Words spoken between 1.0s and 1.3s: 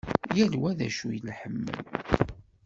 i